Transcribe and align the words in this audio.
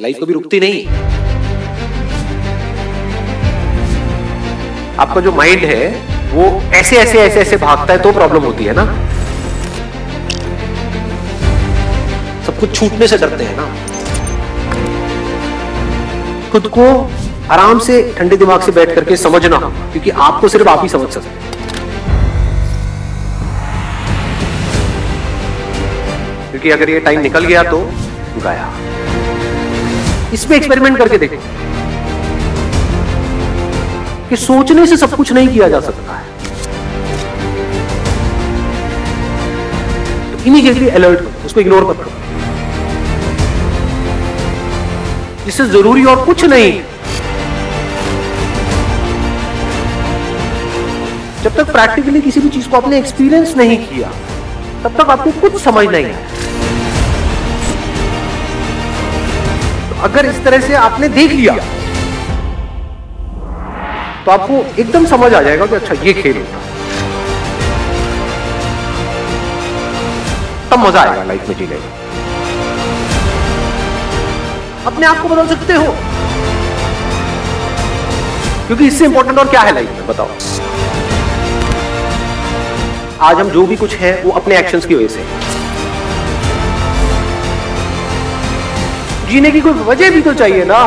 Life 0.00 0.16
कभी 0.22 0.32
रुकती 0.32 0.58
नहीं। 0.60 0.86
आपका 4.98 5.20
जो 5.20 5.32
माइंड 5.32 5.64
है, 5.64 5.88
वो 6.32 6.44
ऐसे 6.72 6.96
ऐसे 6.96 7.18
ऐसे 7.18 7.40
ऐसे 7.40 7.56
भागता 7.56 7.92
है 7.92 8.02
तो 8.02 8.12
प्रॉब्लम 8.12 8.42
होती 8.42 8.64
है 8.64 8.74
ना। 8.76 8.84
सब 12.46 12.58
कुछ 12.60 12.74
छूटने 12.74 13.08
से 13.08 13.18
डरते 13.18 13.44
हैं 13.44 13.56
ना। 13.56 13.64
खुद 16.52 16.66
को 16.68 16.84
आराम 17.50 17.78
से 17.78 18.00
ठंडे 18.18 18.36
दिमाग 18.36 18.60
से 18.60 18.72
बैठ 18.72 18.94
करके 18.94 19.16
समझना, 19.16 19.58
क्योंकि 19.92 20.10
आपको 20.10 20.48
सिर्फ़ 20.48 20.68
आप 20.68 20.82
ही 20.82 20.88
समझ 20.88 21.08
सकते 21.08 21.28
हैं। 21.28 21.44
क्योंकि 26.50 26.70
अगर 26.70 26.90
ये 26.90 27.00
टाइम 27.00 27.20
निकल 27.20 27.44
गया 27.44 27.62
तो 27.62 27.78
गया। 28.44 28.70
इसमें 30.36 30.56
एक्सपेरिमेंट 30.56 30.98
करके 30.98 31.18
देखो 31.18 31.36
कि 34.28 34.36
सोचने 34.36 34.86
से 34.86 34.96
सब 34.96 35.14
कुछ 35.16 35.32
नहीं 35.32 35.48
किया 35.48 35.68
जा 35.68 35.80
सकता 35.80 36.16
है। 36.16 36.24
तो 40.32 40.44
इमीडिएटली 40.44 40.88
अलर्ट 40.90 41.18
करो, 41.20 41.46
उसको 41.46 41.60
इग्नोर 41.60 41.84
मत 41.90 41.96
करो। 41.96 42.10
इससे 45.48 45.64
ज़रूरी 45.68 46.04
और 46.04 46.24
कुछ 46.26 46.44
नहीं। 46.44 46.72
जब 51.42 51.56
तक 51.56 51.72
प्रैक्टिकली 51.72 52.20
किसी 52.20 52.40
भी 52.40 52.48
चीज़ 52.48 52.68
को 52.68 52.76
आपने 52.76 52.98
एक्सपीरियंस 52.98 53.54
नहीं 53.56 53.76
किया, 53.78 54.08
तब 54.84 55.02
तक 55.02 55.10
आपको 55.10 55.30
कुछ 55.40 55.62
समझ 55.62 55.86
नहीं 55.86 56.04
आया 56.04 56.55
अगर 60.06 60.26
इस 60.26 60.42
तरह 60.44 60.66
से 60.66 60.74
आपने 60.76 61.08
देख 61.10 61.32
लिया 61.32 61.54
तो 64.24 64.30
आपको 64.30 64.64
एकदम 64.82 65.06
समझ 65.06 65.32
आ 65.34 65.40
जाएगा 65.42 65.66
कि 65.66 65.74
अच्छा 65.74 65.94
ये 66.04 66.12
खेल 66.12 66.36
होता 66.36 66.64
तब 70.70 70.86
मज़ा 70.86 71.00
आएगा 71.00 71.22
लाइफ 71.24 71.48
में 71.48 71.56
जीने 71.58 71.78
अपने 74.86 75.06
आप 75.06 75.18
को 75.18 75.28
बदल 75.28 75.46
सकते 75.48 75.72
हो। 75.74 75.94
क्योंकि 78.66 78.86
इससे 78.86 79.04
इंपॉर्टेंट 79.04 79.38
और 79.38 79.48
क्या 79.48 79.60
है 79.60 79.72
लाइफ 79.74 79.90
में, 79.90 80.06
बताओ। 80.06 80.28
आज 83.22 83.40
हम 83.40 83.50
जो 83.50 83.66
भी 83.66 83.76
कुछ 83.76 83.94
है, 83.96 84.12
वो 84.22 84.30
अपने 84.40 84.58
एक्शंस 84.58 84.86
की 84.86 84.94
वजह 84.94 85.08
से 85.08 85.20
जीने 89.28 89.50
की 89.50 89.60
कोई 89.60 89.72
वजह 89.86 90.10
भी 90.10 90.20
तो 90.22 90.32
चाहिए 90.34 90.64
ना। 90.64 90.80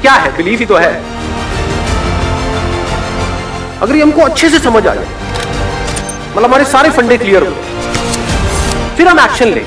क्या 0.00 0.12
है? 0.14 0.36
बिलीफ 0.36 0.58
ही 0.58 0.66
तो 0.66 0.76
है। 0.76 0.92
अगर 3.82 3.96
ये 3.96 4.02
हमको 4.02 4.22
अच्छे 4.22 4.48
से 4.50 4.58
समझ 4.58 4.86
आ 4.86 4.94
जाए 4.94 5.06
मतलब 6.26 6.44
हमारे 6.44 6.64
सारे 6.64 6.90
फंडे 6.90 7.16
क्लियर 7.18 7.42
हो, 7.42 7.52
फिर 8.96 9.08
हम 9.08 9.18
एक्शन 9.20 9.48
लें। 9.48 9.64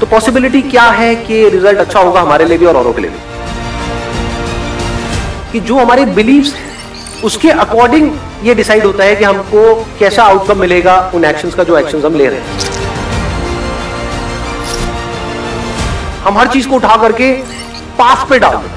तो 0.00 0.06
पॉसिबिलिटी 0.06 0.62
क्या 0.62 0.84
है 0.92 1.14
कि 1.16 1.48
रिज़ल्ट 1.48 1.78
अच्छा 1.78 2.00
होगा 2.00 2.20
हमारे 2.20 2.44
लिए 2.44 2.58
भी 2.58 2.66
और 2.66 2.76
औरों 2.76 2.92
के 2.92 3.02
लिए 3.02 3.10
भी? 3.10 3.18
कि 5.52 5.60
जो 5.60 5.78
हमारे 5.78 6.04
बिलीव्स 6.14 6.54
उसके 7.24 7.50
अकॉर्डिंग 7.50 8.10
ये 8.42 8.54
डिसाइड 8.54 8.84
होता 8.84 9.04
है 9.04 9.16
कि 9.16 9.24
हमको 9.24 9.74
कैसा 9.98 10.22
आउटकम 10.24 10.58
मिलेगा 10.58 10.94
उन 11.14 11.24
एक्शंस 11.24 11.54
का, 11.54 11.64
जो 11.64 11.78
एक्शंस 11.78 12.04
हम 12.04 12.14
ले 12.14 12.28
रहे 12.28 12.38
हैं। 12.38 12.70
हम 16.24 16.38
हर 16.38 16.46
चीज़ 16.46 16.68
को 16.68 16.76
उठा 16.76 16.96
करके 16.96 17.32
पास 17.98 18.26
पे 18.30 18.38
डाल 18.38 18.56
दें। 18.56 18.70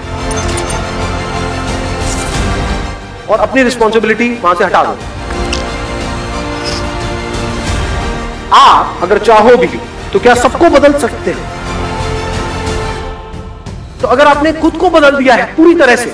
और 3.28 3.40
अपनी 3.40 3.64
रिस्पॉन्सिबिलिटी 3.64 4.30
वहाँ 4.44 4.56
से 4.56 4.64
हटा 4.66 4.84
दो। 4.84 4.98
आप 8.54 9.00
अगर 9.04 9.18
चाहो 9.20 9.56
भी 9.58 9.68
तो 10.14 10.20
क्या 10.20 10.34
सबको 10.36 10.70
बदल 10.70 10.94
सकते 11.00 11.32
हैं? 11.32 11.54
तो 14.02 14.08
अगर 14.08 14.28
आपने 14.28 14.52
खुद 14.54 14.78
को 14.78 14.90
बदल 14.90 15.18
दिया 15.18 15.36
है 15.36 15.46
पूरी 15.56 15.74
तरह 15.76 15.96
से 15.96 16.14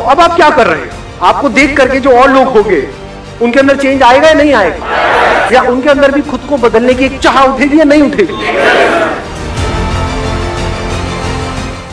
तो 0.00 0.04
अब 0.06 0.20
आप 0.20 0.34
क्या 0.36 0.48
कर 0.50 0.66
रहे 0.66 0.80
हैं? 0.80 0.90
आपको 1.22 1.48
देख 1.48 1.76
करके 1.76 1.98
जो 2.00 2.10
और 2.18 2.30
लोग 2.30 2.46
होंगे, 2.48 2.78
उनके 3.42 3.58
अंदर 3.60 3.76
चेंज 3.76 4.02
आएगा 4.02 4.28
या 4.28 4.34
नहीं 4.34 4.52
आएगा? 4.54 5.50
या 5.52 5.62
उनके 5.62 5.88
अंदर 5.88 6.10
भी 6.10 6.22
खुद 6.22 6.40
को 6.48 6.56
बदलने 6.58 6.94
की 6.94 7.04
एक 7.04 7.18
चाह 7.18 7.42
उठेगी 7.44 7.78
या 7.78 7.84
नहीं 7.84 8.02
उठेगी? 8.02 8.36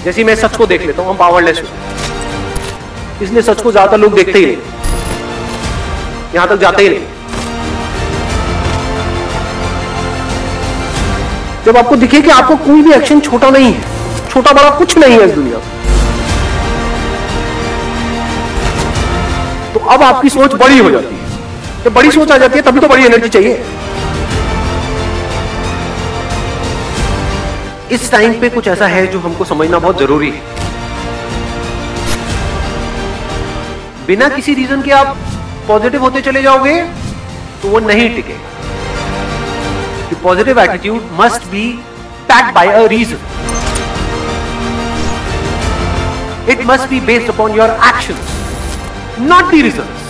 जैसे 0.04 0.24
मैं 0.24 0.36
सच 0.36 0.56
को 0.58 0.66
देख 0.66 0.86
लेता 0.86 1.02
हूँ, 1.02 1.10
हम 1.10 1.18
पावरलेस 1.18 1.62
हो। 1.62 3.24
इसलिए 3.24 3.42
सच 3.42 3.62
को 3.62 3.72
ज़्यादातर 3.72 3.98
लोग 3.98 4.16
देखते 4.16 4.40
ही 4.40 4.46
नहीं। 4.46 4.58
यहाँ 6.36 6.48
तक 6.48 6.58
जाते 6.58 6.84
ही 6.84 6.90
नहीं। 6.90 7.06
जब 11.66 11.78
आपको 11.78 11.96
दिखे 11.96 12.22
कि 12.22 12.30
आपको 12.32 12.56
कोई 12.68 12.82
भी 12.82 12.94
एक्शन 12.94 13.20
छोटा 13.22 13.50
नहीं 13.50 13.74
है, 13.74 13.82
छोटा 14.30 14.52
बड़ा 14.54 14.70
कुछ 14.78 14.98
नहीं 14.98 15.20
है 15.20 15.26
इस 15.26 15.32
दुनिया 15.32 15.58
में। 15.58 15.76
अब 19.90 20.04
आपकी 20.04 20.30
सोच 20.30 20.54
बड़ी 20.56 20.78
हो 20.78 20.90
जाती 20.92 21.16
है। 21.16 21.84
जब 21.84 21.94
बड़ी 21.94 22.12
सोच 22.12 22.32
आ 22.32 22.38
जाती 22.38 22.56
है, 22.56 22.62
तभी 22.64 22.80
तो 22.80 22.88
बड़ी 22.88 23.06
एनर्जी 23.06 23.30
चाहिए। 23.30 23.64
इस 27.92 28.12
टाइम 28.12 28.34
पे 28.40 28.50
कुछ 28.50 28.68
ऐसा 28.68 28.88
है 28.88 29.06
जो 29.08 29.20
हमको 29.20 29.46
समझना 29.46 29.80
बहुत 29.80 30.00
ज़रूरी 30.00 30.30
है। 30.30 30.42
बिना 34.08 34.28
किसी 34.30 34.54
रीजन 34.56 34.82
के 34.82 34.92
आप 34.94 35.18
पॉजिटिव 35.68 36.02
होते 36.02 36.22
चले 36.22 36.42
जाओगे 36.42 36.76
तो 37.62 37.70
वो 37.70 37.80
नहीं 37.88 38.10
टिके 38.16 38.36
positive 40.24 40.60
attitude 40.60 41.10
must 41.16 41.48
be 41.50 41.64
backed 42.30 42.54
by 42.54 42.68
a 42.68 42.86
reason 42.88 43.20
it 46.52 46.66
must 46.68 46.90
be 46.90 47.00
based 47.08 47.30
upon 47.30 47.56
your 47.56 47.70
actions 47.88 48.37
not 49.22 49.52
the 49.52 49.62
result 49.62 50.06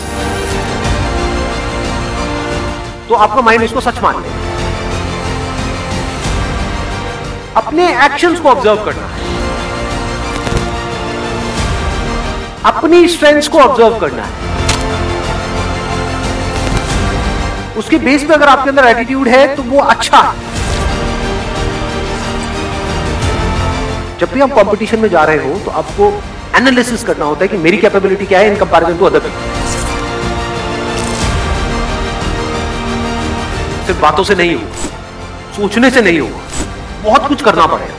तो 3.10 3.16
आपका 3.16 3.42
माइंड 3.42 3.64
इसको 3.64 3.82
सच 3.82 4.00
मान 4.04 4.16
ले। 4.16 4.30
अपने 7.56 7.86
एक्शंस 8.06 8.40
को 8.40 8.50
ऑब्ज़र्व 8.50 8.84
करना। 8.86 9.08
है 9.08 9.26
अपनी 12.66 13.08
स्ट्रेंथ्स 13.08 13.48
को 13.48 13.60
ऑब्ज़र्व 13.60 14.00
करना। 14.00 14.24
है 14.24 14.46
उसके 17.78 17.98
बेस 18.00 18.24
पे 18.24 18.34
अगर 18.34 18.48
आपके 18.48 18.70
अंदर 18.70 18.88
एटीट्यूड 18.88 19.28
है 19.28 19.56
तो 19.56 19.64
वो 19.64 19.80
अच्छा 19.82 20.18
है। 20.20 20.46
जब 24.20 24.34
भी 24.34 24.42
आप 24.42 24.52
कंपटीशन 24.56 25.00
में 25.00 25.10
जा 25.10 25.24
रहे 25.24 25.38
हो 25.46 25.60
तो 25.66 25.72
आपको 25.72 26.12
एनालिसिस 26.58 27.04
करना 27.04 27.26
होता 27.26 27.42
है 27.44 27.48
कि 27.48 27.58
मेरी 27.64 27.78
कैपेबिलिटी 27.78 28.26
क्या 28.26 28.40
है 28.40 28.48
in 28.52 28.56
comparison 28.58 28.98
to 28.98 29.06
other 29.06 29.20
people 29.20 29.42
सिर्फ़ 33.88 34.02
बातों 34.02 34.24
से 34.24 34.36
नहीं 34.36 34.56
होगा, 34.56 34.76
सोचने 35.58 35.90
से 35.92 36.02
नहीं 36.02 36.20
होगा, 36.20 36.40
बहुत 37.04 37.28
कुछ 37.28 37.42
करना 37.42 37.66
पड़ेगा। 37.68 37.96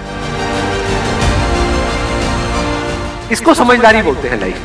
इसको 3.33 3.55
समझदारी 3.55 4.03
बोलते 4.03 4.29
हैं 4.29 4.41
लाइफ 4.41 4.59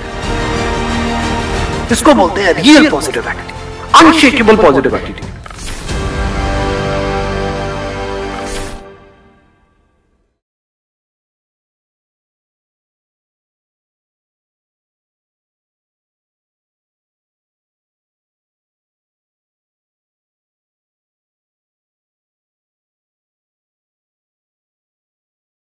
इसको 1.92 2.14
बोलते 2.16 2.42
हैं 2.42 2.54
real 2.54 2.90
positive 2.90 3.24
attitude 3.30 4.04
unshakeable 4.04 4.56
positive 4.58 4.96
attitude 4.96 5.33